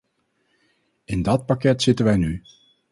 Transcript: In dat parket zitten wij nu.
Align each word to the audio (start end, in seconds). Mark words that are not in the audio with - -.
In 1.05 1.21
dat 1.21 1.45
parket 1.45 1.81
zitten 1.81 2.05
wij 2.05 2.17
nu. 2.17 2.41